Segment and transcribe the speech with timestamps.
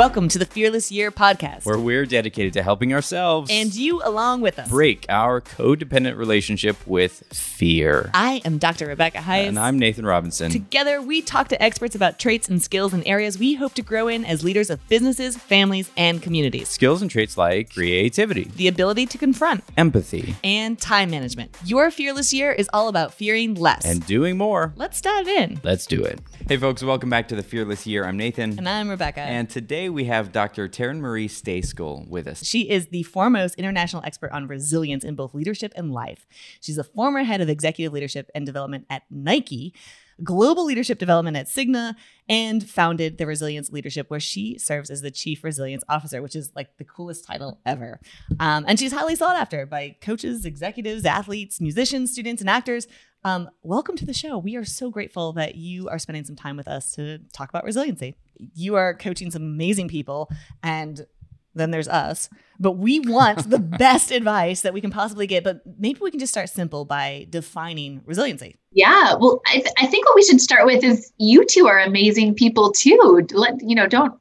[0.00, 1.66] Welcome to the Fearless Year podcast.
[1.66, 4.66] where we're dedicated to helping ourselves and you along with us.
[4.66, 8.10] break our codependent relationship with fear.
[8.14, 8.86] I am Dr.
[8.86, 9.46] Rebecca Heiss.
[9.48, 10.50] And I'm Nathan Robinson.
[10.50, 14.08] Together, we talk to experts about traits and skills in areas we hope to grow
[14.08, 16.70] in as leaders of businesses, families, and communities.
[16.70, 21.54] Skills and traits like creativity, The ability to confront empathy, and time management.
[21.62, 23.84] Your Fearless Year is all about fearing less.
[23.84, 24.72] and doing more.
[24.76, 25.60] Let's dive in.
[25.62, 26.20] Let's do it.
[26.48, 28.06] Hey, folks, welcome back to the Fearless Year.
[28.06, 28.56] I'm Nathan.
[28.56, 29.20] And I'm Rebecca.
[29.20, 30.68] And today we have Dr.
[30.68, 32.44] Taryn Marie Stejskal with us.
[32.44, 36.26] She is the foremost international expert on resilience in both leadership and life.
[36.60, 39.74] She's a former head of executive leadership and development at Nike,
[40.22, 41.94] global leadership development at Cigna,
[42.28, 46.52] and founded the Resilience Leadership, where she serves as the chief resilience officer, which is
[46.54, 48.00] like the coolest title ever.
[48.38, 52.86] Um, and she's highly sought after by coaches, executives, athletes, musicians, students, and actors.
[53.22, 54.38] Um, welcome to the show.
[54.38, 57.64] We are so grateful that you are spending some time with us to talk about
[57.64, 58.16] resiliency.
[58.54, 60.30] You are coaching some amazing people,
[60.62, 61.06] and
[61.54, 62.30] then there's us.
[62.58, 65.44] But we want the best advice that we can possibly get.
[65.44, 68.56] But maybe we can just start simple by defining resiliency.
[68.72, 71.78] Yeah, well, I, th- I think what we should start with is you two are
[71.78, 73.26] amazing people too.
[73.32, 74.14] Let you know, don't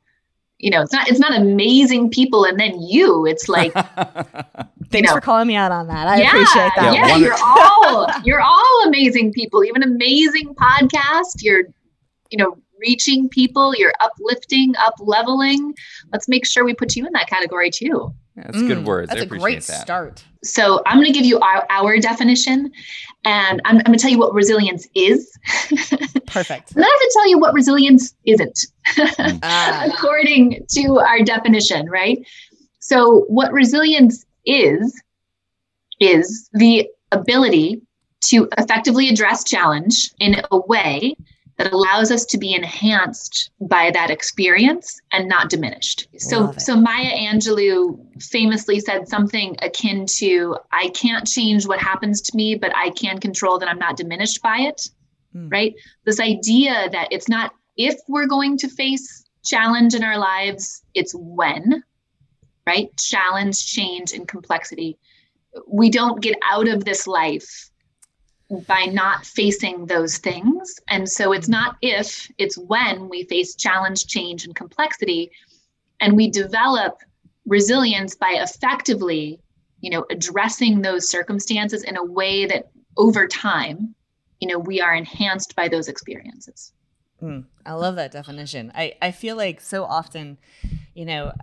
[0.60, 0.82] you know?
[0.82, 3.26] It's not it's not amazing people and then you.
[3.26, 5.16] It's like Thanks know.
[5.16, 6.08] for calling me out on that.
[6.08, 6.94] I yeah, appreciate that.
[6.94, 9.64] yeah, one- you're all you're all amazing people.
[9.64, 11.42] You have an amazing podcast.
[11.42, 11.64] You're
[12.30, 13.76] you know reaching people.
[13.76, 15.74] You're uplifting, up leveling.
[16.12, 18.14] Let's make sure we put you in that category too.
[18.45, 19.09] That's good Mm, words.
[19.09, 19.82] That's I a appreciate great that.
[19.82, 20.23] start.
[20.44, 22.72] So I'm going to give you our, our definition,
[23.26, 25.31] and I'm, I'm going to tell you what resilience is.
[26.28, 26.72] Perfect.
[26.72, 28.59] And then I have to tell you what resilience isn't,
[29.44, 29.86] Ah.
[29.94, 32.26] according to our definition, right?
[32.80, 35.00] So, what resilience is,
[36.00, 37.81] is the ability
[38.26, 41.16] to effectively address challenge in a way
[41.60, 46.08] that allows us to be enhanced by that experience and not diminished.
[46.18, 52.36] So, so Maya Angelou famously said something akin to, I can't change what happens to
[52.36, 54.90] me, but I can control that I'm not diminished by it
[55.36, 55.52] Mm.
[55.52, 55.75] right?
[56.06, 61.14] This idea that it's not if we're going to face challenge in our lives, it's
[61.16, 61.84] when,
[62.66, 62.90] right?
[62.98, 64.98] Challenge, change, and complexity.
[65.68, 67.69] We don't get out of this life
[68.68, 70.80] by not facing those things.
[70.88, 75.32] And so it's not if, it's when we face challenge, change, and complexity.
[76.02, 77.00] And we develop
[77.46, 79.40] resilience by effectively,
[79.82, 83.94] you know, addressing those circumstances in a way that over time,
[84.40, 86.74] you know, we are enhanced by those experiences.
[87.22, 88.72] Mm, I love that definition.
[88.74, 90.38] I, I feel like so often,
[90.96, 91.34] you know,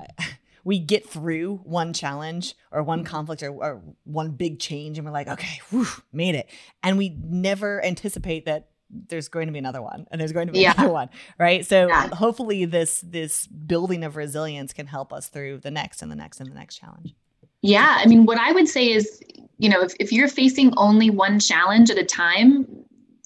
[0.67, 5.13] we get through one challenge or one conflict or, or one big change and we're
[5.13, 6.51] like, okay, whew, made it.
[6.83, 10.53] And we never anticipate that there's going to be another one and there's going to
[10.53, 10.75] be Yeah.
[10.77, 11.09] another one.
[11.39, 11.65] Right.
[11.65, 12.09] So Yeah.
[12.09, 16.41] hopefully this this building of resilience can help us through the next and the next
[16.41, 17.15] and the next challenge.
[17.63, 17.99] Yeah.
[18.01, 19.23] I mean, what I would say is,
[19.59, 22.67] you know, if, if you're facing only one challenge at a time,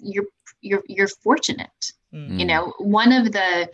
[0.03, 0.27] you're
[0.61, 1.93] you're you're fortunate.
[2.13, 2.39] Mm.
[2.39, 3.71] You know, one of the,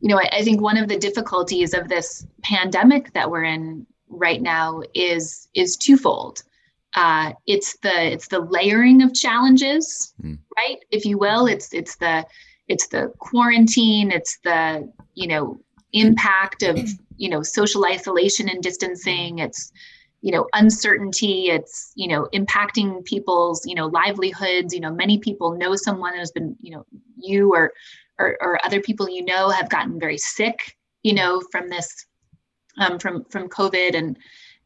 [0.00, 3.86] you know, I, I think one of the difficulties of this pandemic that we're in
[4.08, 6.42] right now is is twofold.
[6.94, 10.38] Uh, it's the it's the layering of challenges, Mm.
[10.56, 10.78] right?
[10.90, 12.24] If you will, it's it's the
[12.68, 15.60] it's the quarantine, it's the you know
[15.92, 16.78] impact of
[17.16, 19.38] you know social isolation and distancing.
[19.40, 19.72] It's
[20.22, 21.48] you know uncertainty.
[21.50, 24.72] It's you know impacting people's you know livelihoods.
[24.74, 26.86] You know many people know someone who's been you know
[27.18, 27.72] you or
[28.18, 30.76] or, or other people you know have gotten very sick.
[31.02, 32.06] You know from this
[32.78, 34.18] um, from from COVID and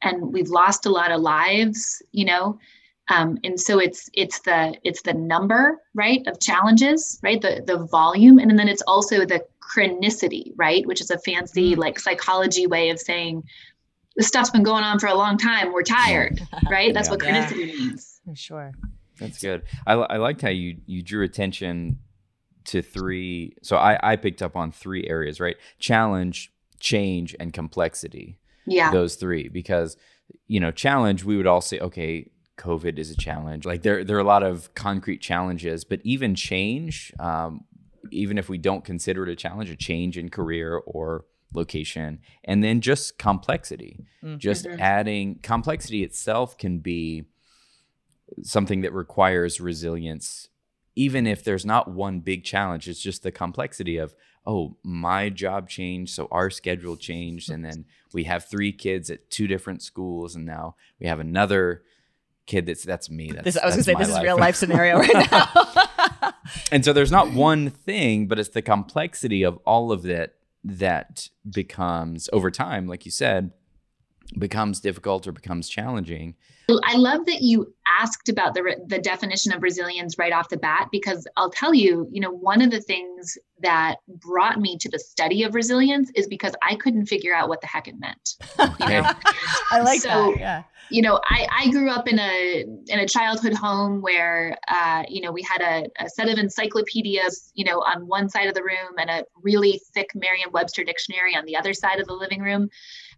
[0.03, 2.03] and we've lost a lot of lives.
[2.13, 2.59] You know.
[3.09, 7.79] Um, and so it's it's the it's the number right of challenges right the the
[7.87, 12.89] volume and then it's also the chronicity right which is a fancy like psychology way
[12.91, 13.43] of saying
[14.15, 16.41] this stuff's been going on for a long time we're tired
[16.71, 17.15] right that's Yeah.
[17.15, 17.49] what Yeah.
[17.49, 18.73] chronicity means For sure.
[19.19, 19.65] That's good.
[19.89, 21.99] I, I liked how you you drew attention
[22.71, 23.55] to three.
[23.63, 25.57] So I I picked up on three areas, right?
[25.79, 28.39] Challenge, change, and complexity.
[28.67, 29.97] yeah Those three, because
[30.47, 33.65] you know, challenge we would all say, okay, COVID is a challenge.
[33.67, 37.65] Like there there are a lot of concrete challenges, but even change, um,
[38.11, 42.63] even if we don't consider it a challenge, a change in career or location, and
[42.63, 44.39] then just complexity, Mm.
[44.39, 47.25] just adding complexity itself can be
[48.43, 50.49] something that requires resilience
[50.97, 54.15] even if there's not one big challenge it's just the complexity of
[54.47, 59.31] oh my job changed so our schedule changed and then we have three kids at
[59.31, 61.83] two different schools and now we have another
[62.47, 64.99] kid that's that's me that's, This, I was gonna say this is real life scenario
[65.01, 66.33] right now.
[66.73, 70.35] and so there's not one thing but it's the complexity of all of that
[70.65, 73.53] that becomes over time, like you said,
[74.39, 76.35] becomes difficult or becomes challenging.
[76.85, 80.89] I love that you asked about the the definition of resilience right off the bat
[80.93, 84.99] because I'll tell you, you know, one of the things that brought me to the
[85.01, 88.37] study of resilience is because I couldn't figure out what the heck it meant.
[88.59, 88.97] Okay.
[88.97, 89.11] You know?
[89.73, 90.39] I like So, that.
[90.39, 90.63] Yeah.
[90.91, 95.23] you know, I, I grew up in a in a childhood home where uh, you
[95.23, 98.63] know we had a, a set of encyclopedias, you know, on one side of the
[98.63, 102.69] room and a really thick Merriam-Webster dictionary on the other side of the living room,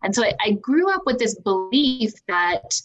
[0.03, 2.81] and so I, I grew up with this belief that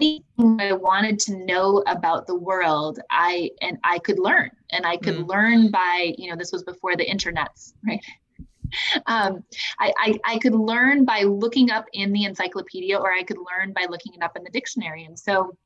[0.00, 4.96] anything I wanted to know about the world, I and I could learn, and I
[4.96, 5.28] could Mm.
[5.28, 8.00] learn by you know this was before the internets, right?
[9.06, 9.44] um,
[9.78, 13.72] I, I, I could learn by looking up in the encyclopedia or I could learn
[13.72, 15.04] by looking it up in the dictionary.
[15.04, 15.56] And so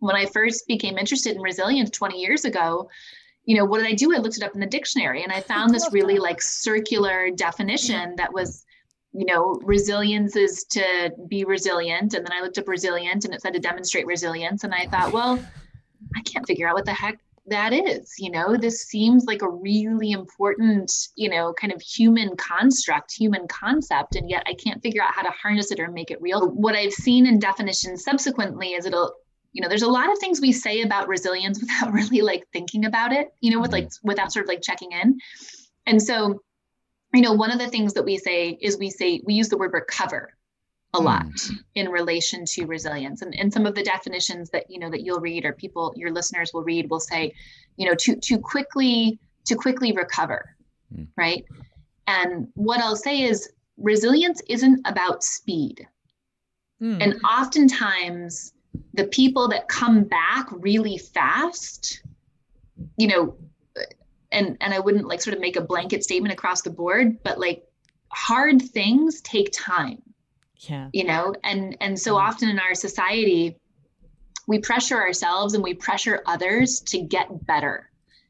[0.00, 2.88] when I first became interested in resilience 20 years ago,
[3.44, 4.14] you know, what did I do?
[4.14, 8.16] I looked it up in the dictionary and I found this really like circular definition
[8.16, 8.64] that was,
[9.12, 12.14] you know, resilience is to be resilient.
[12.14, 14.62] And then I looked up resilient and it said to demonstrate resilience.
[14.62, 15.38] And I thought, well,
[16.16, 18.14] I can't figure out what the heck that is.
[18.18, 23.46] You know this seems like a really important you know kind of human construct human
[23.48, 24.16] concept.
[24.16, 26.48] And yet i can't figure out how to harness it or make it real.
[26.48, 29.14] What i've seen in definitions subsequently is it'll
[29.52, 32.84] you know there's a lot of things we say about resilience without really like thinking
[32.84, 33.84] about it you know with mm-hmm.
[33.84, 35.18] like without sort of like checking in.
[35.86, 36.40] And so
[37.14, 39.56] you know one of the things that we say is we say we use the
[39.58, 40.32] word recover
[40.94, 41.04] a Hmm.
[41.04, 41.26] lot
[41.76, 45.20] in relation to resilience and, and some of the definitions that you know that you'll
[45.20, 47.32] read or people your listeners will read will say
[47.76, 50.56] you know to to quickly to quickly recover
[50.92, 51.06] Mm.
[51.16, 51.44] right
[52.08, 55.86] and what i'll say is resilience isn't about speed
[56.82, 56.98] Mm.
[57.02, 58.54] and oftentimes
[58.94, 62.02] the people that come back really fast
[62.96, 63.36] you know
[64.32, 67.38] and and i wouldn't like sort of make a blanket statement across the board but
[67.38, 67.64] like
[68.08, 70.02] hard things take time
[70.58, 70.88] yeah.
[70.92, 72.20] you know and and so Mm.
[72.28, 73.56] often in our society
[74.46, 77.86] we pressure ourselves and we pressure others to get better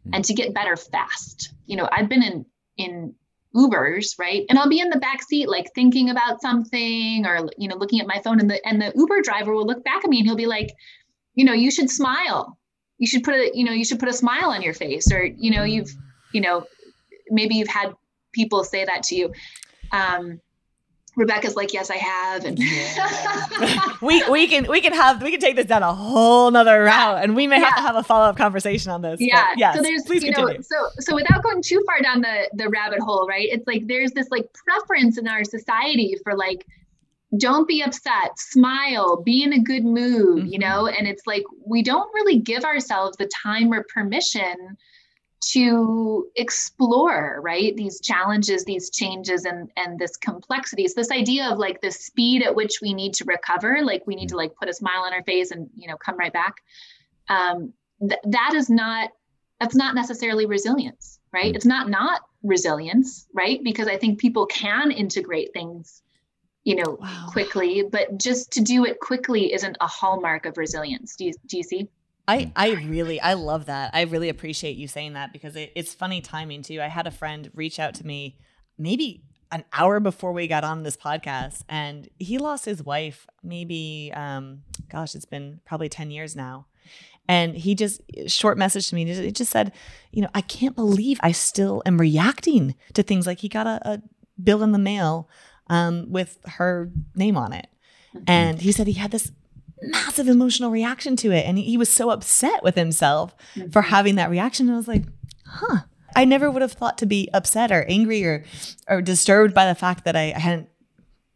[0.06, 0.10] Mm.
[0.14, 2.46] and to get better fast you know i've been in
[2.78, 3.14] in
[3.54, 7.68] ubers right and i'll be in the back seat like thinking about something or you
[7.68, 10.08] know looking at my phone and the and the uber driver will look back at
[10.08, 10.72] me and he'll be like
[11.34, 12.56] you know you should smile
[13.00, 15.24] you should put a you know you should put a smile on your face or
[15.24, 15.90] you know you've
[16.32, 16.64] you know
[17.30, 17.92] maybe you've had
[18.32, 19.32] people say that to you.
[19.90, 20.40] Um
[21.16, 22.44] rebecca's like yes i have.
[22.44, 22.56] And
[24.00, 27.22] we we can we can have we can take this down a whole nother route
[27.22, 29.18] and we may have to have a follow-up conversation on this.
[29.20, 29.48] yeah.
[29.56, 32.68] Yes, so there's please you know so so without going too far down the the
[32.68, 36.66] rabbit hole right it's like there's this like preference in our society for like
[37.36, 38.36] don't be upset.
[38.38, 39.22] Smile.
[39.22, 40.62] Be in a good mood you Mhm.
[40.62, 40.86] know?
[40.86, 44.76] And it's like we don't really give ourselves the time or permission
[45.52, 47.74] to explore right?
[47.76, 50.82] These challenges these changes and and this complexity.
[50.82, 54.14] It's this idea of like the speed at which we need to recover like we
[54.16, 56.54] need to like put a smile on our face and you know come right back.
[57.28, 59.10] Um th- that is not
[59.60, 61.52] that's not necessarily resilience right?
[61.52, 61.56] Mm.
[61.56, 63.60] it's not not resilience right?
[63.62, 66.02] Because i think people can integrate things
[66.64, 67.26] you know Wow.
[67.30, 71.56] quickly but just to do it quickly isn't a hallmark of resilience do you, do
[71.56, 71.88] you see
[72.28, 73.90] I, I really I love that.
[73.92, 76.80] I really appreciate you saying that because it, it's funny timing too.
[76.80, 78.36] I had a friend reach out to me
[78.78, 84.12] maybe an hour before we got on this podcast and he lost his wife maybe
[84.14, 86.66] um gosh it's been probably 10 years now
[87.28, 89.72] and he just short message to me he just, just said
[90.12, 93.80] you know i can't believe i still am reacting to things like he got a,
[93.84, 94.02] a
[94.42, 95.28] bill in the mail
[95.70, 97.68] um, with her name on it.
[98.26, 99.30] And he said he had this
[99.80, 101.46] massive emotional reaction to it.
[101.46, 103.34] And he, he was so upset with himself
[103.72, 104.66] for having that reaction.
[104.66, 105.04] And i was like
[105.46, 105.78] huh.
[106.14, 108.44] I never would have thought to be upset or angry or
[108.88, 110.68] or disturbed by the fact that i hadn't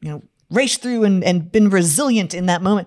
[0.00, 2.86] you know raced through and, and been resilient in that moment.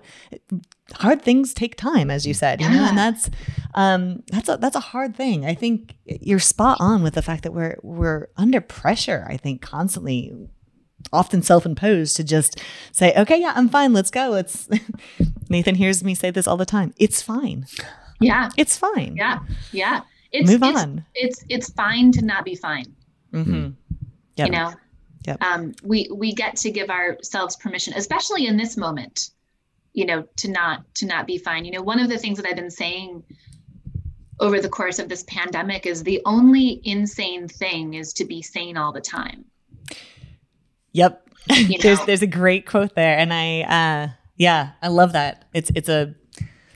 [0.94, 3.28] Hard things take time as you said you know and that's
[3.74, 5.46] um that's a that's a hard thing.
[5.46, 9.60] I think you're spot on with the fact that we're we're under pressure i think
[9.60, 10.32] constantly
[11.12, 12.60] often self-imposed to just
[12.92, 14.30] say okay yeah i'm fine let's go.
[14.30, 14.68] Let's
[15.48, 16.94] nathan hears me say this all the time.
[16.96, 17.66] It's fine.
[18.20, 18.48] Yeah.
[18.56, 19.16] It's fine.
[19.16, 19.40] Yeah.
[19.72, 20.00] Yeah.
[20.32, 21.04] It's move it's, on.
[21.14, 22.86] it's it's fine to not be fine.
[23.32, 23.70] Mm-hmm.
[24.36, 24.46] Yep.
[24.46, 24.72] you know?
[25.26, 25.42] Yep.
[25.42, 29.30] um, we we get to give ourselves permission especially in this moment
[29.92, 31.64] you know to not to not be fine.
[31.64, 33.22] You know one of the things that i've been saying
[34.40, 38.76] over the course of this pandemic is the only insane thing is to be sane
[38.76, 39.44] all the time
[40.98, 41.28] Yep.
[41.50, 45.44] You there's there's a great quote there, and I uh yeah, I love that.
[45.54, 46.14] It's it's a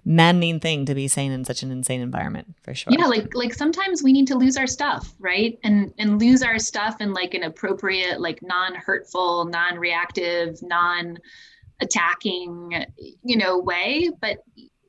[0.05, 2.93] maddening thing to be sane in such an insane environment for sure.
[2.97, 5.59] Yeah, like like sometimes we need to lose our stuff, right?
[5.65, 12.87] And and lose our stuff in like an appropriate, like non-hurtful, non-reactive, non-attacking,
[13.25, 14.11] you know, way.
[14.21, 14.39] But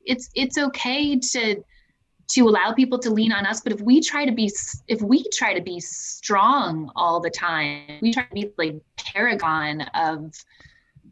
[0.04, 1.64] it's it's okay to
[2.28, 3.60] to allow people to lean on us.
[3.60, 4.50] But if we try to be
[4.88, 9.82] if we try to be strong all the time we try to be like paragon
[9.94, 10.34] of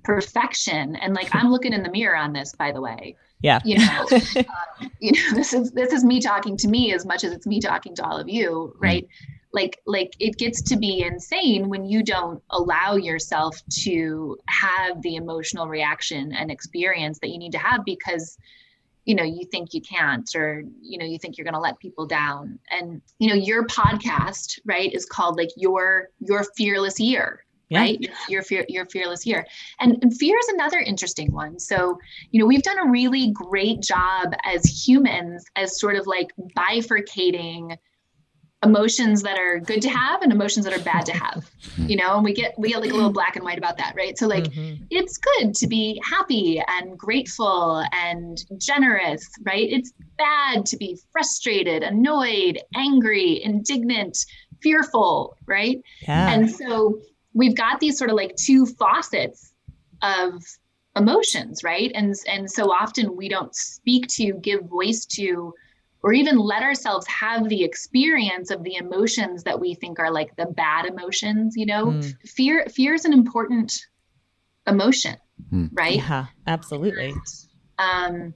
[0.04, 0.96] perfection.
[0.96, 3.16] And like i'm looking in the mirror on this by the way.
[3.42, 3.60] Yeah.
[3.64, 7.24] You know um, you know this is this is me talking to me as much
[7.24, 9.04] as it's me talking to all of you right?
[9.04, 9.32] Mm-hmm.
[9.52, 15.16] like like it gets to be insane when you don't allow yourself to have the
[15.16, 18.38] emotional reaction and experience that you need to have because
[19.04, 21.78] you know you think you can't or you know you think you're going to let
[21.78, 22.58] people down.
[22.70, 27.80] And you know your podcast right is called like your your fearless year yeah.
[27.80, 28.10] right?
[28.28, 29.46] Your fear your fearless year.
[29.80, 31.58] And, and fear is another interesting one.
[31.58, 31.98] So
[32.30, 37.76] you know we've done a really great job as humans as sort of like bifurcating
[38.62, 41.86] emotions that are good to have and emotions that are bad to have hmm.
[41.88, 43.92] you know and we get we get like a little black and white about that
[43.96, 44.82] right so like mm-hmm.
[44.90, 51.82] it's good to be happy and grateful and generous right it's bad to be frustrated
[51.82, 54.16] annoyed angry indignant
[54.62, 56.30] fearful right yeah.
[56.30, 57.00] and so
[57.34, 59.52] we've got these sort of like two faucets
[60.02, 60.40] of
[60.94, 65.52] emotions right and and so often we don't speak to give voice to
[66.02, 70.34] or even let ourselves have the experience of the emotions that we think are like
[70.36, 71.86] the bad emotions you know?
[71.86, 72.28] Mm.
[72.28, 73.72] fear fear is an important
[74.66, 75.16] emotion
[75.52, 75.68] mm.
[75.72, 75.96] right?
[75.96, 77.14] Yeah absolutely.
[77.78, 78.34] Um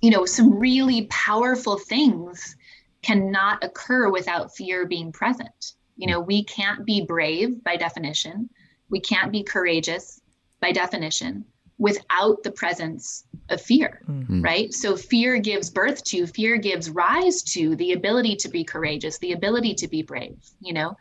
[0.00, 2.56] you know some really powerful things
[3.02, 5.72] cannot occur without fear being present.
[5.96, 8.50] You know we can't be brave by definition.
[8.90, 10.20] We can't be courageous
[10.60, 11.44] by definition
[11.78, 14.42] without the presence of fear, mm-hmm.
[14.42, 14.72] right?
[14.72, 19.32] So fear gives birth to, fear gives rise to the ability to be courageous, the
[19.32, 20.96] ability to be brave, you know?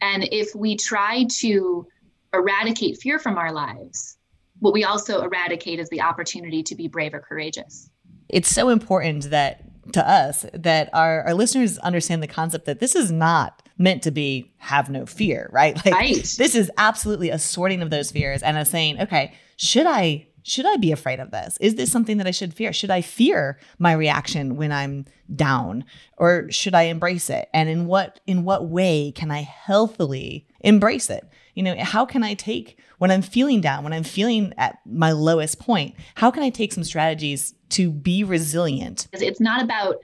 [0.00, 1.86] And if we try to
[2.34, 4.18] eradicate fear from our lives,
[4.58, 7.88] what we also eradicate is the opportunity to be brave or courageous.
[8.28, 12.94] It's so important that to us that our, our listeners understand the concept that this
[12.94, 15.74] is not meant to be have no fear, right?
[15.84, 16.16] Like right.
[16.16, 20.66] this is absolutely a sorting of those fears and a saying, okay, should I should
[20.66, 21.56] I be afraid of this?
[21.60, 22.72] Is this something that I should fear?
[22.72, 25.04] Should I fear my reaction when I'm
[25.36, 25.84] down
[26.16, 27.48] or should I embrace it?
[27.54, 31.28] And in what in what way can I healthily embrace it?
[31.54, 35.12] You know, how can I take when I'm feeling down, when I'm feeling at my
[35.12, 39.06] lowest point, how can I take some strategies to be resilient?
[39.12, 39.98] It's not about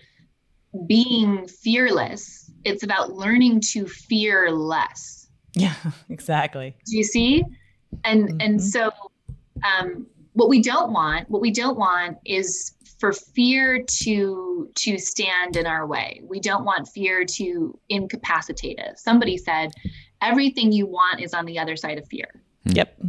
[0.87, 2.49] being fearless.
[2.65, 5.27] It's about learning to fear less.
[5.55, 5.75] Yeah,
[6.09, 6.77] exactly.
[6.87, 7.43] Do you see?
[8.05, 8.41] And mm-hmm.
[8.41, 8.93] and so
[9.63, 15.57] um, what we don't want, what we don't want is for fear to to stand
[15.57, 16.21] in our way.
[16.25, 19.03] We don't want fear to incapacitate us.
[19.03, 19.71] Somebody said,
[20.21, 22.43] everything you want is on the other side of fear.
[22.67, 22.73] Hmm.
[22.73, 23.01] Yep.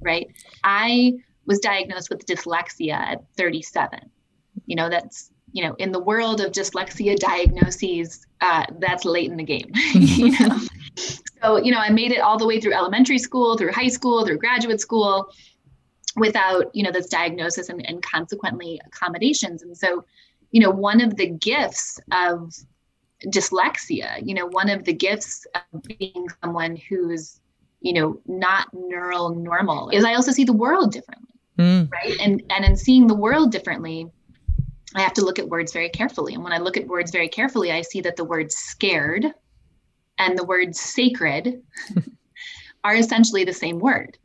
[0.00, 0.28] Right.
[0.64, 1.14] I
[1.46, 4.00] was diagnosed with dyslexia at 37.
[4.66, 9.36] You know, that's you know, in the world of dyslexia diagnoses, uh, that's late in
[9.36, 9.70] the game.
[9.94, 10.58] you know,
[10.96, 14.26] so you know, I made it all the way through elementary school, through high school,
[14.26, 15.30] through graduate school,
[16.18, 19.62] without you know this diagnosis and, and consequently accommodations.
[19.62, 20.04] And so
[20.50, 22.54] you know one of the gifts of
[23.26, 27.40] dyslexia you know one of the gifts of being someone who's
[27.80, 31.90] you know not neural normal is i also see the world differently mm.
[31.90, 32.16] right?
[32.20, 34.06] And and in seeing the world differently
[34.94, 36.34] i have to look at words very carefully.
[36.34, 39.26] And when i look at words very carefully i see that the word scared
[40.18, 41.60] and the word sacred
[42.84, 44.16] are essentially the same word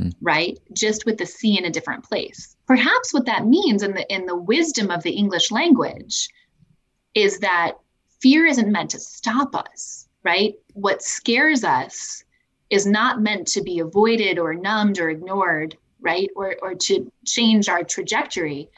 [0.00, 0.08] Hmm.
[0.22, 0.58] right?
[0.72, 2.56] Just with the C in a different place.
[2.66, 6.28] Perhaps what that means in the in the wisdom of the English language
[7.14, 7.72] is that
[8.22, 10.54] fear isn't meant to stop us, right?
[10.72, 12.24] What scares us
[12.70, 16.30] is not meant to be avoided or numbed or ignored, right?
[16.34, 18.70] Or or to change our trajectory.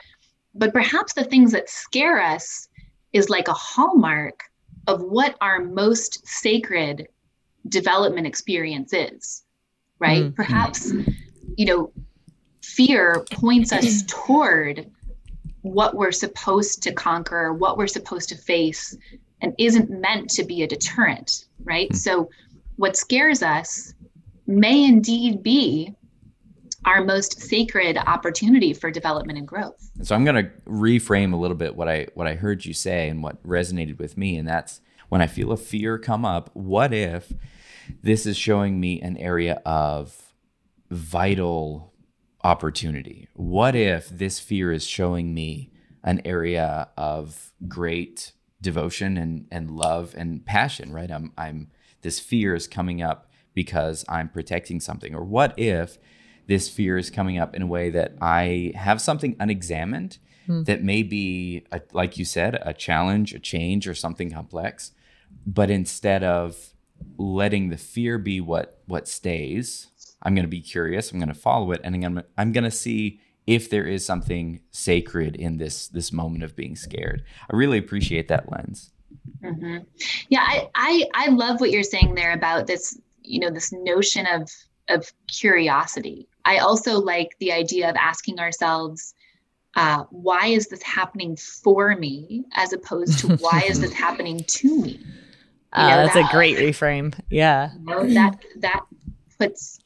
[0.56, 2.68] But perhaps the things that scare us
[3.12, 4.42] is like a hallmark
[4.88, 7.06] of what our most sacred
[7.68, 9.44] development experience is
[10.02, 10.24] right?
[10.24, 10.34] Mm-hmm.
[10.34, 10.92] Perhaps,
[11.56, 11.92] you know,
[12.60, 14.90] fear points us toward
[15.62, 18.96] what we're supposed to conquer, what we're supposed to face,
[19.40, 21.88] and isn't meant to be a deterrent, right?
[21.88, 21.96] Mm-hmm.
[21.96, 22.28] So,
[22.76, 23.94] what scares us
[24.46, 25.94] may indeed be
[26.84, 29.88] our most sacred opportunity for development and growth.
[30.02, 33.08] So I'm going to reframe a little bit what I what I heard you say
[33.08, 36.92] and what resonated with me and that's when I feel a fear come up, what
[36.92, 37.32] if
[38.02, 40.34] this is showing me an area of
[40.90, 41.92] vital
[42.44, 43.28] opportunity.
[43.34, 45.72] What if this fear is showing me
[46.02, 51.10] an area of great devotion and and love and passion, right?
[51.10, 51.70] I'm I'm
[52.02, 55.14] this fear is coming up because I'm protecting something.
[55.14, 55.98] Or what if
[56.46, 60.64] this fear is coming up in a way that I have something unexamined hmm.
[60.64, 64.92] that may be, a, like you said, a challenge, a change, or something complex.
[65.46, 66.71] But instead of
[67.18, 69.88] letting the fear be what what stays,
[70.22, 71.10] I'm going to be curious.
[71.10, 74.04] I'm going to follow it, and I'm gonna, I'm going to see if there is
[74.04, 77.24] something sacred in this this moment of being scared.
[77.50, 78.92] I really appreciate that lens.
[79.42, 79.78] Mm-hmm.
[80.28, 82.98] Yeah, I, I I love what you're saying there about this.
[83.22, 84.50] You know, this notion of
[84.88, 86.28] of curiosity.
[86.44, 89.14] I also like the idea of asking ourselves,
[89.76, 94.80] uh, why is this happening for me, as opposed to why is this happening to
[94.80, 95.00] me?
[95.72, 97.18] Uh, that's that, a great reframe.
[97.30, 98.84] Yeah, you know, that that
[99.38, 99.80] puts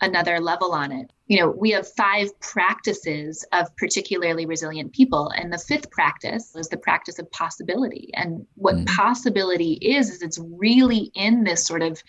[0.00, 1.10] another level on it.
[1.26, 5.30] You know, we have five practices of particularly resilient people.
[5.30, 8.10] And the fifth practice is the practice of possibility.
[8.14, 8.86] And what mm.
[8.86, 12.02] possibility is, is it's really in this sort of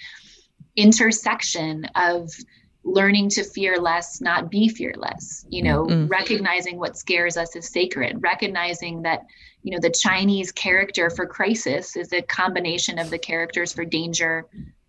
[0.75, 2.29] intersection of
[2.85, 7.67] learning to fear less, not be fearless, you know, mm recognizing what scares us is
[7.67, 9.25] sacred, recognizing that,
[9.63, 14.45] you know, the Chinese character for crisis is a combination of the characters for danger,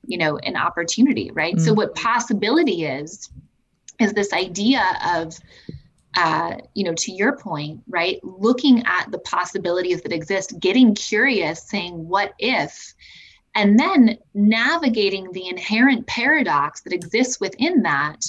[0.06, 1.54] you know, an opportunity, right?
[1.54, 1.64] Mm-hmm.
[1.64, 3.30] So what possibility is
[3.98, 4.84] is this idea
[5.14, 5.38] of
[6.16, 8.18] uh, you know, to your point, right?
[8.22, 12.94] Looking at the possibilities that exist, getting curious, saying, what if?
[13.56, 18.26] And then navigating the inherent paradox that exists within that,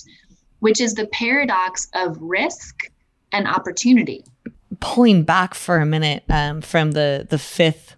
[0.59, 2.89] which is the paradox of risk
[3.33, 4.23] and opportunity.
[4.79, 7.95] Pulling back for a minute um, from the the fifth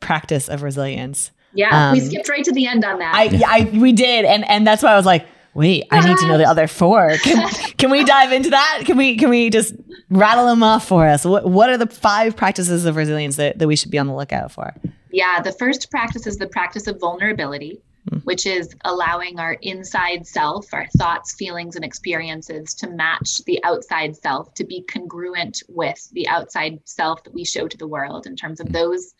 [0.00, 3.14] practice of resilience, yeah, um, we skipped right to the end on that.
[3.14, 6.28] I, I we did, and and that's why I was like, wait, I need to
[6.28, 7.16] know the other four.
[7.22, 8.82] Can, can we dive into that?
[8.84, 9.74] Can we can we just
[10.10, 11.24] rattle them off for us?
[11.24, 14.14] What what are the five practices of resilience that, that we should be on the
[14.14, 14.74] lookout for?
[15.14, 17.80] Yeah, the first practice is the practice of vulnerability,
[18.10, 18.20] mm.
[18.24, 24.16] which is allowing our inside self, our thoughts, feelings, and experiences to match the outside
[24.16, 28.34] self, to be congruent with the outside self that we show to the world in
[28.34, 28.72] terms of hmm.
[28.72, 29.14] those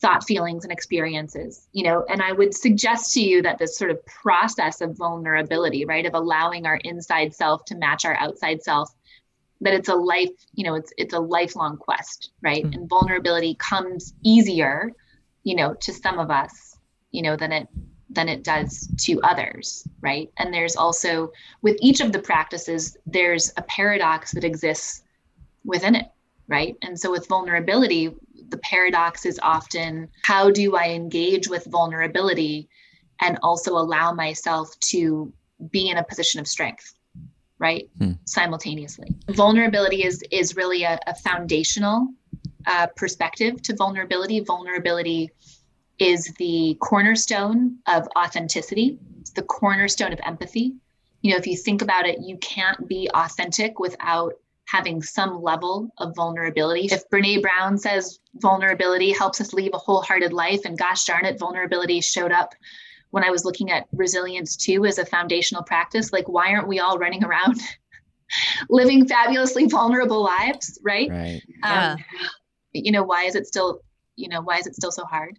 [0.00, 3.90] thought feelings and experiences you know and i would suggest to you that this sort
[3.90, 8.90] of process of vulnerability right of allowing our inside self to match our outside self
[9.60, 12.80] that it's a life you know it's it's a lifelong quest right mm-hmm.
[12.80, 14.90] and vulnerability comes easier
[15.42, 16.76] you know to some of us
[17.10, 17.68] you know than it
[18.12, 20.30] than it does to others right?
[20.38, 21.30] And there's also
[21.62, 25.02] with each of the practices there's a paradox that exists
[25.64, 26.06] within it
[26.48, 26.76] right?
[26.82, 28.14] And so with vulnerability
[28.48, 32.68] the paradox is often how do I engage with vulnerability
[33.20, 35.32] and also allow myself to
[35.70, 36.94] be in a position of strength
[37.58, 37.90] right?
[37.98, 38.12] Hmm.
[38.24, 39.14] simultaneously.
[39.28, 42.08] Vulnerability is is really a, a foundational
[42.70, 45.30] uh, perspective to vulnerability vulnerability
[45.98, 50.74] is the cornerstone of authenticity it's the cornerstone of empathy
[51.22, 54.34] you know if you think about it you can't be authentic without
[54.70, 56.86] having some level of vulnerability.
[56.92, 61.38] If Brene Brown says vulnerability helps us live a wholehearted life, and gosh darn it,
[61.40, 62.54] vulnerability showed up
[63.10, 66.78] when I was looking at resilience too as a foundational practice, like why aren't we
[66.78, 67.60] all running around
[68.70, 71.10] living fabulously vulnerable lives, right?
[71.10, 71.42] Right.
[71.64, 71.96] Um, yeah.
[72.72, 73.80] You know, why is it still,
[74.16, 75.38] you know, why is it still so hard?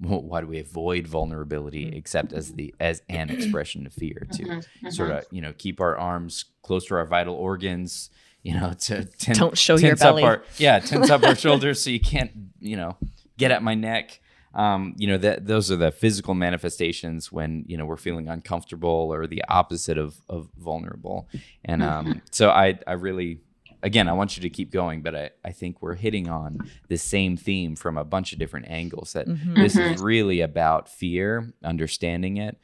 [0.00, 1.96] why do we avoid vulnerability mm-hmm.
[1.96, 4.90] except as the as an expression of fear to mm-hmm, mm-hmm.
[4.90, 8.08] sort of you know keep our arms close to our vital organs
[8.42, 10.22] you know, to ten, don't show your belly.
[10.22, 12.96] Our, yeah, tense up our shoulders so you can't, you know,
[13.36, 14.20] get at my neck.
[14.54, 19.12] Um, you know that those are the physical manifestations when you know we're feeling uncomfortable
[19.12, 21.28] or the opposite of of vulnerable.
[21.64, 23.40] And um, so I I really
[23.82, 26.98] again I want you to keep going, but I I think we're hitting on the
[26.98, 29.12] same theme from a bunch of different angles.
[29.12, 29.54] That mm-hmm.
[29.54, 30.04] this is mm-hmm.
[30.04, 32.58] really about fear, understanding it,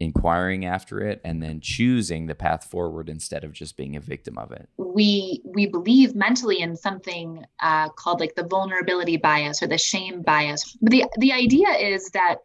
[0.00, 4.38] inquiring after it and then choosing the path forward instead of just being a victim
[4.38, 9.66] of it we we believe mentally in something uh, called like the vulnerability bias or
[9.66, 12.36] the shame bias but the the idea is that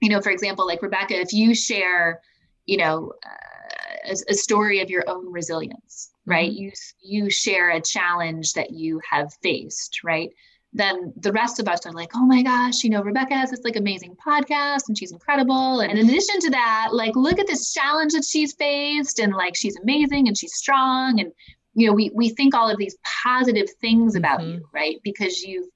[0.00, 2.20] you know for example like rebecca if you share
[2.66, 6.62] you know uh, a, a, story of your own resilience right mm-hmm.
[6.62, 10.30] you you share a challenge that you have faced right
[10.74, 13.62] then the rest of us are like, oh my gosh, you know, Rebecca has this
[13.62, 15.80] like amazing podcast and she's incredible.
[15.80, 19.54] And in addition to that, like, look at this challenge that she's faced and like
[19.54, 21.20] she's amazing and she's strong.
[21.20, 21.32] And,
[21.74, 24.50] you know, we, we think all of these positive things about mm-hmm.
[24.50, 24.96] you, right?
[25.04, 25.68] Because you've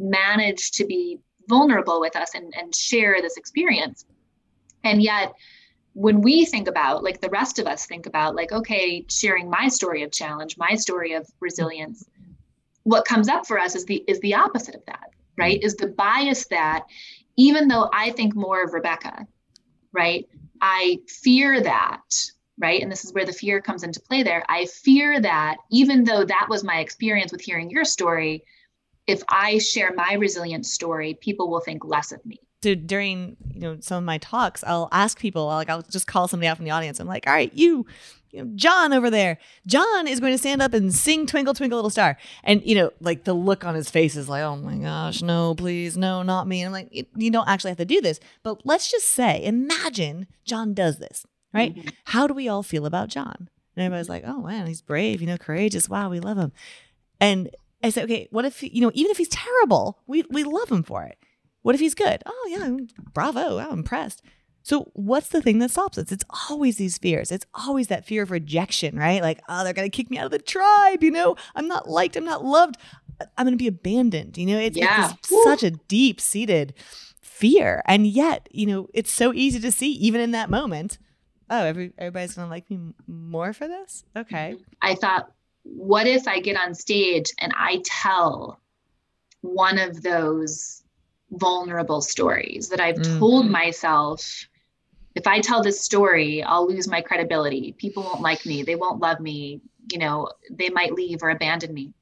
[0.00, 4.04] managed to be vulnerable with us and, and share this experience.
[4.82, 5.32] And yet,
[5.94, 9.68] when we think about, like the rest of us think about, like, okay, sharing my
[9.68, 12.08] story of challenge, my story of resilience,
[12.84, 15.58] what comes up for us is the is the opposite of that, right?
[15.58, 15.66] Mm-hmm.
[15.66, 16.84] Is the bias that
[17.36, 19.26] even though I think more of Rebecca,
[19.92, 20.28] right?
[20.60, 22.02] I fear that,
[22.58, 22.82] right?
[22.82, 24.44] And this is where the fear comes into play there.
[24.48, 28.44] I fear that even though that was my experience with hearing your story,
[29.06, 32.40] if I share my resilient story, people will think less of me.
[32.62, 36.28] So during you know some of my talks, I'll ask people like I'll just call
[36.28, 37.00] somebody out from the audience.
[37.00, 37.86] I'm like, all right, you,
[38.32, 39.38] you know, John over there.
[39.66, 42.90] John is going to stand up and sing "Twinkle Twinkle Little Star," and you know,
[43.00, 46.46] like the look on his face is like, oh my gosh, no, please, no, not
[46.46, 46.60] me.
[46.60, 50.26] And I'm like, you don't actually have to do this, but let's just say, imagine
[50.44, 51.74] John does this, right?
[51.74, 51.88] Mm-hmm.
[52.04, 53.48] How do we all feel about John?
[53.74, 55.88] And everybody's like, oh man, he's brave, you know, courageous.
[55.88, 56.52] Wow, we love him.
[57.20, 57.48] And
[57.82, 60.82] I said, okay, what if you know, even if he's terrible, we we love him
[60.82, 61.16] for it.
[61.62, 62.22] What if he's good?
[62.26, 62.70] Oh, yeah,
[63.12, 63.58] bravo.
[63.58, 64.22] I'm impressed.
[64.62, 66.12] So, what's the thing that stops us?
[66.12, 67.32] It's always these fears.
[67.32, 69.22] It's always that fear of rejection, right?
[69.22, 71.02] Like, oh, they're going to kick me out of the tribe.
[71.02, 72.16] You know, I'm not liked.
[72.16, 72.76] I'm not loved.
[73.36, 74.36] I'm going to be abandoned.
[74.36, 75.12] You know, it's, yeah.
[75.12, 76.74] it's such a deep seated
[77.22, 77.82] fear.
[77.86, 80.98] And yet, you know, it's so easy to see, even in that moment.
[81.48, 84.04] Oh, every, everybody's going to like me more for this?
[84.16, 84.54] Okay.
[84.54, 84.62] Mm-hmm.
[84.82, 88.60] I thought, what if I get on stage and I tell
[89.40, 90.79] one of those
[91.32, 93.18] vulnerable stories that I've mm.
[93.18, 94.46] told myself
[95.14, 97.74] if I tell this story, I'll lose my credibility.
[97.78, 98.62] People won't like me.
[98.62, 99.60] They won't love me.
[99.90, 101.92] You know, they might leave or abandon me.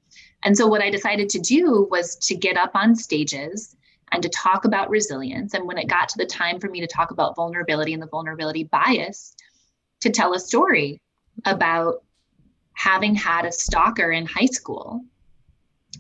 [0.43, 3.77] And so, what I decided to do was to get up on stages
[4.13, 5.55] and to talk about resilience.
[5.55, 8.07] And when it got to the time for me to talk about vulnerability and the
[8.07, 9.35] vulnerability bias,
[10.01, 11.01] to tell a story
[11.45, 12.03] about
[12.75, 15.05] having had a stalker in high school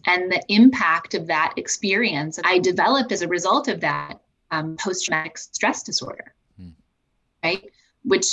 [0.08, 5.04] and the impact of that experience I developed as a result of that um, post
[5.04, 6.70] traumatic stress disorder, hmm.
[7.44, 7.70] right?
[8.04, 8.24] Which,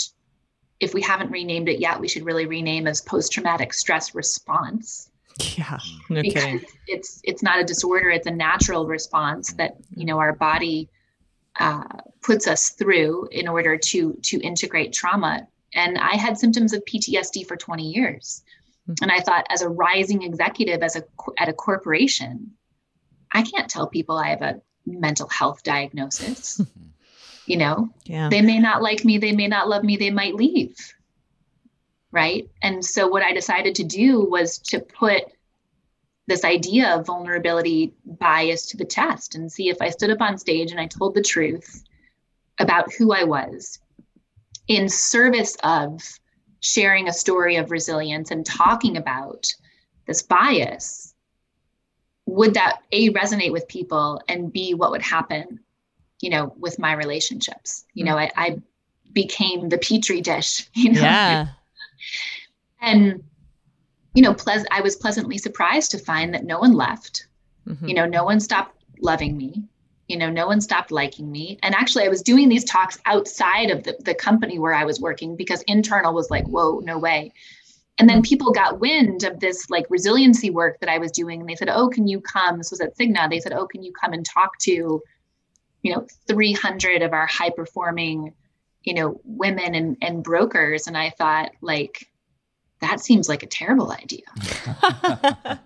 [0.79, 5.11] if we haven't renamed it yet, we should really rename as post traumatic stress response.
[5.57, 6.65] Yeah, no because kidding.
[6.87, 10.89] it's it's not a disorder; it's a natural response that you know our body
[11.59, 11.83] uh,
[12.21, 15.45] puts us through in order to to integrate trauma.
[15.73, 18.43] And I had symptoms of PTSD for 20 years.
[18.89, 19.03] Mm-hmm.
[19.03, 21.03] And I thought, as a rising executive, as a
[21.39, 22.51] at a corporation,
[23.31, 26.61] I can't tell people I have a mental health diagnosis.
[27.45, 28.29] you know, yeah.
[28.29, 30.75] they may not like me, they may not love me, they might leave.
[32.11, 32.49] Right.
[32.61, 35.23] And so, what I decided to do was to put
[36.27, 40.37] this idea of vulnerability bias to the test and see if I stood up on
[40.37, 41.83] stage and I told the truth
[42.59, 43.79] about who I was
[44.67, 46.01] in service of
[46.65, 49.53] sharing a story of resilience and talking about
[50.07, 51.13] this bias,
[52.25, 55.59] would that A, resonate with people and B, what would happen,
[56.21, 57.85] you know, with my relationships?
[57.93, 58.57] You know, I, I
[59.13, 61.01] became the petri dish, you know.
[61.01, 61.47] Yeah.
[62.81, 63.23] and
[64.15, 67.27] you know, pleas- I was pleasantly surprised to find that no one left.
[67.67, 67.87] Mm-hmm.
[67.89, 69.65] You know, no one stopped loving me
[70.07, 71.57] you know no one stopped liking me.
[71.63, 74.99] And actually i was doing these talks outside of the, the company where i was
[74.99, 77.31] working because internal was like whoa no way.
[77.97, 81.39] And then people got wind of this like resiliency work that i was doing.
[81.41, 82.57] And they said oh can you come?
[82.57, 83.29] This was at cigna.
[83.29, 85.01] They said oh can you come and talk to
[85.81, 88.33] you know 300 of our high performing
[88.83, 90.87] you know women and, and brokers?
[90.87, 92.07] And i thought like
[92.81, 95.59] that seems like a terrible idea.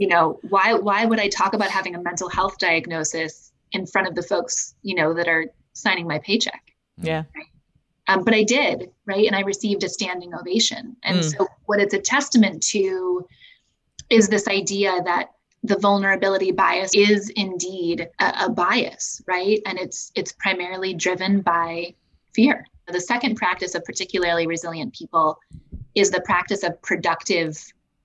[0.00, 4.08] You know why why would i talk about having a mental health diagnosis in front
[4.08, 6.62] of the folks, you know, that are signing my paycheck.
[6.96, 7.24] Yeah.
[7.34, 7.46] Right?
[8.08, 9.26] Um, but I did, right?
[9.26, 10.96] And I received a standing ovation.
[11.04, 11.36] And mm.
[11.36, 13.26] so, what it's a testament to
[14.08, 15.30] is this idea that
[15.62, 19.60] the vulnerability bias is indeed a, a bias, right?
[19.64, 21.94] And it's it's primarily driven by
[22.34, 22.66] fear.
[22.88, 25.38] The second practice of particularly resilient people
[25.94, 27.62] is the practice of productive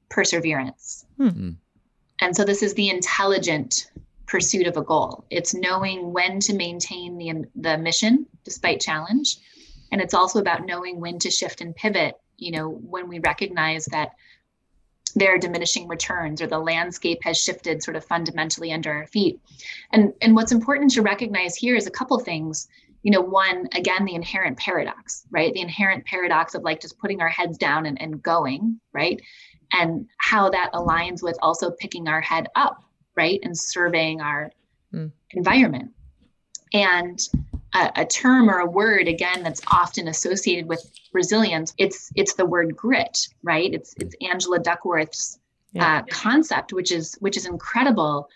[0.09, 1.05] perseverance.
[1.19, 1.51] Mm-hmm.
[2.21, 3.89] And so, this is the intelligent
[4.27, 5.25] pursuit of a goal.
[5.29, 9.37] It's knowing when to maintain the, the mission despite challenge.
[9.91, 13.85] And it's also about knowing when to shift and pivot, you know, when we recognize
[13.85, 14.11] that
[15.15, 19.39] there are diminishing returns or the landscape has shifted sort of fundamentally under our feet.
[19.91, 22.67] And, and what's important to recognize here is a couple things.
[23.03, 25.53] You know, one, again, the inherent paradox, right?
[25.53, 29.21] The inherent paradox of like just putting our heads down and, and going, right?
[29.71, 32.83] And how that aligns with also picking our head up
[33.15, 34.51] right and surveying our
[34.93, 35.11] mm.
[35.31, 35.91] environment
[36.73, 37.19] and
[37.73, 42.45] a, a, term or a word again that's often associated with resilience it's it's the
[42.45, 45.39] word grit right it's it's angela duckworth's
[45.73, 45.97] yeah.
[45.97, 48.29] uh, concept which is which is incredible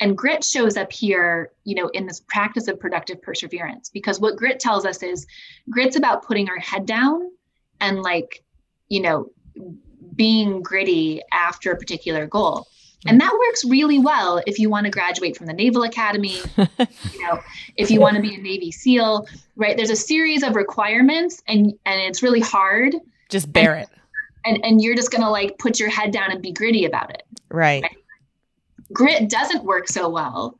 [0.00, 4.36] and grit shows up here you know in this practice of productive perseverance because what
[4.36, 5.26] grit tells us is
[5.70, 7.30] grit's about putting our head down
[7.80, 8.42] and like
[8.88, 9.30] you know
[10.16, 12.66] being gritty after a particular goal
[13.06, 17.22] And that works really well if you want to graduate from the Naval Academy, you
[17.22, 17.40] know,
[17.76, 19.76] if you want to be a Navy SEAL, right?
[19.76, 22.94] There's a series of requirements and and it's really hard.
[23.28, 23.88] Just bear and, it.
[24.44, 27.24] And and you're just gonna like put your head down and be gritty about it.
[27.50, 27.82] Right.
[27.82, 27.96] right.
[28.92, 30.58] Grit doesn't work so well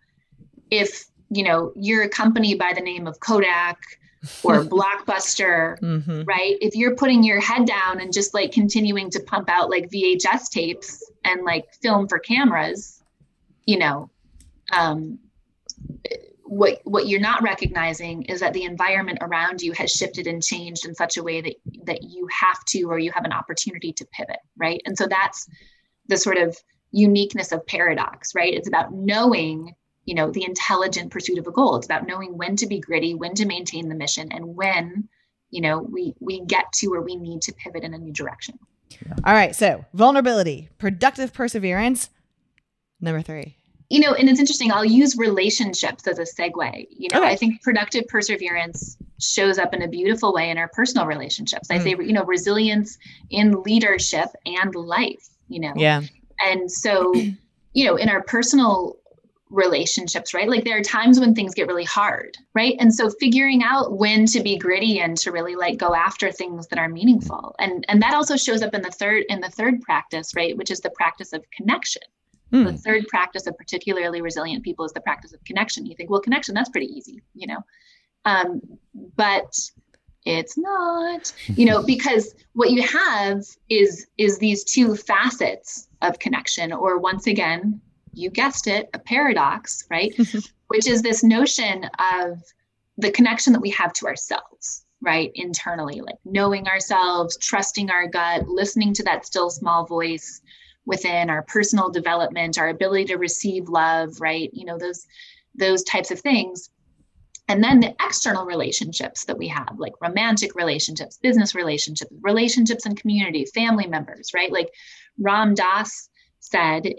[0.70, 3.80] if you know you're a company by the name of Kodak
[4.42, 6.22] or Blockbuster, mm-hmm.
[6.22, 6.56] right?
[6.60, 10.50] If you're putting your head down and just like continuing to pump out like VHS
[10.50, 13.02] tapes and like film for cameras,
[13.66, 14.10] you know,
[14.72, 15.18] um,
[16.44, 20.86] what what you're not recognizing is that the environment around you has shifted and changed
[20.86, 24.06] in such a way that that you have to or you have an opportunity to
[24.06, 24.80] pivot, right?
[24.84, 25.48] And so that's
[26.08, 26.56] the sort of
[26.92, 28.54] uniqueness of paradox, right?
[28.54, 31.76] It's about knowing you know the intelligent pursuit of a goal.
[31.76, 35.08] It's about knowing when to be gritty when to maintain the mission and when
[35.50, 38.58] you know we we get to where we need to pivot in a new direction.
[38.90, 39.14] Yeah.
[39.24, 42.10] all right so vulnerability productive perseverance
[43.00, 43.56] number three.
[43.90, 46.86] You know and it's interesting i'll use relationships as a segue.
[46.90, 47.28] You know okay.
[47.28, 51.70] i think productive perseverance shows up in a beautiful way in our personal relationships.
[51.70, 51.82] I mm.
[51.82, 52.98] say you know resilience
[53.30, 55.72] in leadership and life you know?
[55.76, 56.02] Yeah.
[56.44, 57.14] And so
[57.72, 58.96] you know in our personal
[59.50, 60.48] relationships, right?
[60.48, 62.76] Like there are times when things get really hard, right?
[62.78, 66.66] And so figuring out when to be gritty and to really like go after things
[66.68, 67.54] that are meaningful.
[67.58, 70.70] And and that also shows up in the third in the third practice, right, which
[70.70, 72.02] is the practice of connection.
[72.50, 72.64] Hmm.
[72.64, 75.86] The third practice of particularly resilient people is the practice of connection.
[75.86, 77.64] You think, well, connection, that's pretty easy, you know.
[78.24, 78.60] Um,
[79.16, 79.58] but
[80.24, 86.72] it's not, you know, because what you have is is these two facets of connection,
[86.72, 87.80] or once again,
[88.16, 90.14] you guessed it, a paradox, right?
[90.68, 92.42] Which is this notion of
[92.96, 95.30] the connection that we have to ourselves, right?
[95.34, 100.40] Internally, like knowing ourselves, trusting our gut, listening to that still small voice
[100.86, 104.50] within our personal development, our ability to receive love, right?
[104.52, 105.06] You know, those
[105.54, 106.70] those types of things.
[107.46, 112.96] And then the external relationships that we have, like romantic relationships, business relationships, relationships in
[112.96, 114.50] community, family members, right?
[114.50, 114.70] Like
[115.18, 116.08] Ram Dass
[116.40, 116.94] said,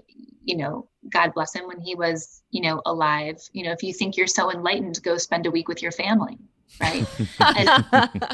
[0.45, 3.41] you know, God bless him when he was, you know, alive.
[3.51, 6.37] You know, if you think you're so enlightened, go spend a week with your family,
[6.79, 7.05] right?
[7.39, 8.29] and,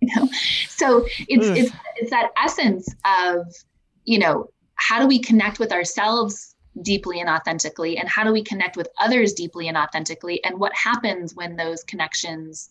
[0.00, 0.28] you know,
[0.68, 3.52] so it's it's it's that essence of,
[4.04, 8.42] you know, how do we connect with ourselves deeply and authentically, and how do we
[8.42, 12.68] connect with others deeply and authentically, and what happens when those connections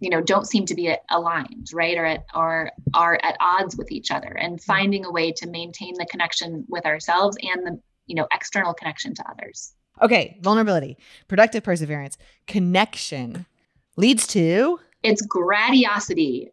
[0.00, 1.98] you know don't seem to be aligned right?
[1.98, 4.28] Or at or are at odds with each other?
[4.28, 4.64] And mm.
[4.64, 9.14] finding a way to maintain the connection with ourselves and the you know external connection
[9.14, 9.74] to others.
[10.02, 10.96] Okay vulnerability
[11.28, 13.46] productive perseverance connection
[13.96, 16.48] leads to it's gradiosity.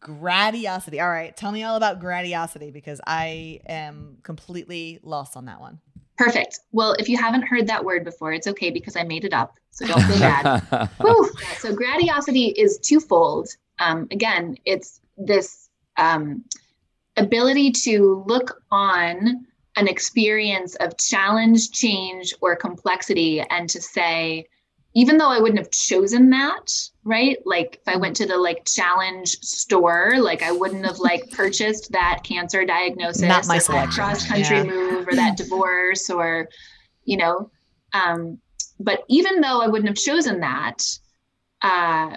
[0.00, 1.00] Gradiosity.
[1.00, 5.80] All right tell me all about gradiosity because i am completely lost on that one.
[6.18, 6.60] Perfect.
[6.72, 9.58] Well if you haven't heard that word before it's okay because i made it up
[9.70, 10.88] so don't feel bad.
[11.58, 13.48] So gradiosity is twofold.
[13.78, 16.44] Um, again it's this um,
[17.16, 24.46] ability to look on an experience of challenge, change, or complexity, and to say,
[24.94, 26.72] even though I wouldn't have chosen that,
[27.04, 27.36] right?
[27.44, 31.92] Like if I went to the like challenge store, like I wouldn't have like purchased
[31.92, 34.64] that cancer diagnosis, not my cross country yeah.
[34.64, 36.48] move, or that divorce, or
[37.04, 37.50] you know.
[37.92, 38.38] Um,
[38.80, 40.82] but even though I wouldn't have chosen that,
[41.60, 42.16] uh,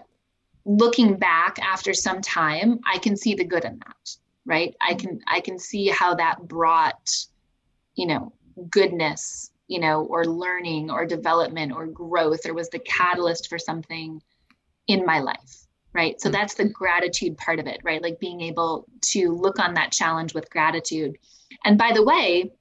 [0.63, 4.74] looking back after some time, I can see the good in that, right?
[4.80, 7.10] I can I can see how that brought
[8.00, 8.32] you know,
[8.70, 14.22] goodness, you know, or learning or development or growth or was the catalyst for something
[14.88, 15.68] in my life.
[15.94, 16.20] Right.
[16.22, 16.32] So mm.
[16.32, 18.02] that's the gratitude part of it, right?
[18.02, 21.18] Like being able to look on that challenge with gratitude.
[21.66, 22.54] And by the way,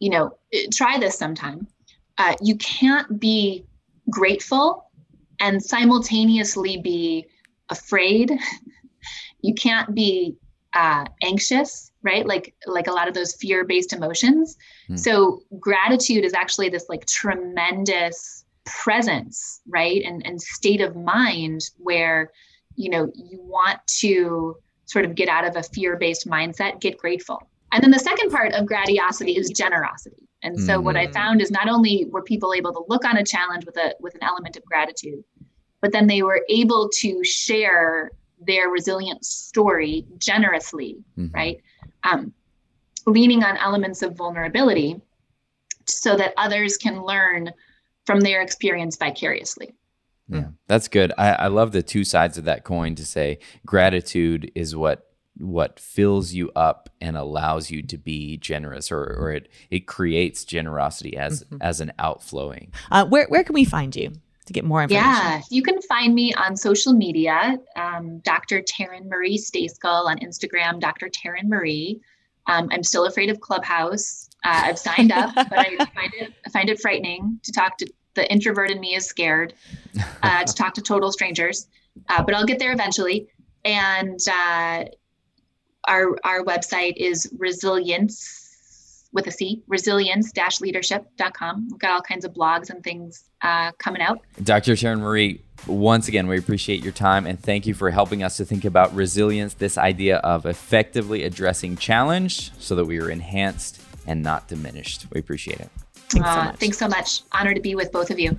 [0.00, 1.68] you know, eh, try this sometime.
[2.16, 3.66] Uh, you can't be
[4.10, 4.90] grateful
[5.38, 7.26] and simultaneously be
[7.70, 8.32] afraid.
[9.40, 10.36] You can't be
[10.74, 14.56] uh, anxious right like like a lot of those fear based emotions
[14.88, 14.98] mm.
[14.98, 22.30] so gratitude is actually this like tremendous presence right and and state of mind where
[22.76, 26.96] you know you want to sort of get out of a fear based mindset get
[26.98, 30.84] grateful and then the second part of gradiosity is generosity and so mm.
[30.84, 31.12] what i hmm.
[31.12, 34.14] found is not only were people able to look on a challenge with a with
[34.14, 35.24] an element of gratitude
[35.80, 41.34] but then they were able to share their resilient story generously, mm-hmm.
[41.34, 41.60] right?
[42.04, 42.32] Um,
[43.06, 45.00] leaning on elements of vulnerability
[45.86, 47.50] so that others can learn
[48.06, 49.74] from their experience vicariously.
[50.28, 51.12] Yeah, that's good.
[51.16, 55.04] I, I love the two sides of that coin to say gratitude is what
[55.38, 60.44] what fills you up and allows you to be generous or, or it it creates
[60.44, 61.58] generosity as mm-hmm.
[61.60, 64.10] as an outflowing uh, where, where can we find you
[64.48, 65.06] to get more information.
[65.06, 70.80] Yeah you can find me on social media um, dr taryn marie Stejskal on instagram
[70.80, 72.00] dr taryn marie.
[72.46, 74.28] Um, i'm still afraid of clubhouse.
[74.44, 77.86] Uh, i've signed up but i find it i find it frightening to talk to
[78.14, 79.54] the introvert in me is scared
[80.24, 81.68] uh, to talk to total strangers.
[82.08, 83.28] Uh, but i'll get there eventually.
[83.64, 84.84] And uh,
[85.86, 88.37] our our website is resilience
[89.12, 91.68] with a C, resilience-leadership.com.
[91.70, 94.20] We've got all kinds of blogs and things uh, coming out.
[94.42, 94.72] Dr.
[94.72, 98.44] Taryn Marie, once again, we appreciate your time and thank you for helping us to
[98.44, 104.22] think about resilience, this idea of effectively addressing challenge so that we are enhanced and
[104.22, 105.06] not diminished.
[105.12, 105.70] We appreciate it.
[105.94, 106.56] Thanks, uh, so, much.
[106.56, 107.22] thanks so much.
[107.32, 108.36] Honored to be with both of you.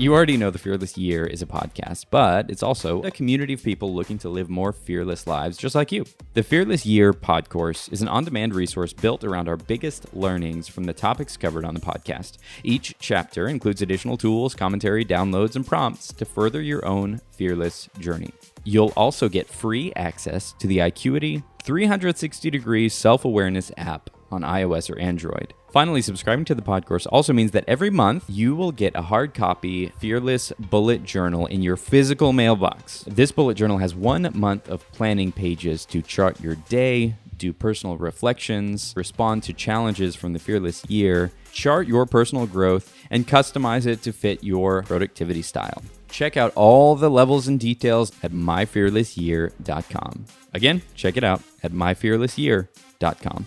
[0.00, 3.62] You already know the Fearless Year is a podcast, but it's also a community of
[3.62, 6.06] people looking to live more fearless lives just like you.
[6.32, 10.68] The Fearless Year Pod Course is an on demand resource built around our biggest learnings
[10.68, 12.38] from the topics covered on the podcast.
[12.64, 18.30] Each chapter includes additional tools, commentary, downloads, and prompts to further your own fearless journey.
[18.64, 24.90] You'll also get free access to the IQity 360 degree self awareness app on iOS
[24.90, 25.54] or Android.
[25.72, 29.34] Finally, subscribing to the podcast also means that every month you will get a hard
[29.34, 33.04] copy Fearless Bullet Journal in your physical mailbox.
[33.06, 37.96] This bullet journal has one month of planning pages to chart your day, do personal
[37.96, 44.02] reflections, respond to challenges from the Fearless year, chart your personal growth, and customize it
[44.02, 45.82] to fit your productivity style.
[46.10, 50.24] Check out all the levels and details at myfearlessyear.com.
[50.52, 53.46] Again, check it out at myfearlessyear.com.